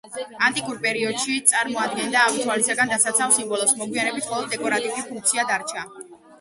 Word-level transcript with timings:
ანტიკურ 0.45 0.79
პერიოდში 0.85 1.35
წარმოადგენდა 1.51 2.25
ავი 2.31 2.47
თვალისაგან 2.47 2.95
დასაცავ 2.95 3.37
სიმბოლოს, 3.37 3.79
მოგვიანებით 3.85 4.27
მხოლოდ 4.29 4.51
დეკორატიული 4.57 5.09
ფუნქცია 5.13 5.49
დარჩა. 5.55 5.89